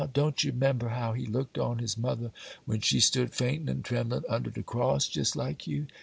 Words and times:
Don't 0.15 0.43
ye 0.43 0.49
'member 0.49 0.89
how 0.89 1.13
He 1.13 1.27
looked 1.27 1.59
on 1.59 1.77
His 1.77 1.95
mother, 1.95 2.31
when 2.65 2.81
she 2.81 2.99
stood 2.99 3.33
faintin' 3.35 3.69
an' 3.69 3.83
tremblin' 3.83 4.23
under 4.27 4.49
de 4.49 4.63
cross, 4.63 5.15
jes' 5.15 5.35
like 5.35 5.67
you? 5.67 5.85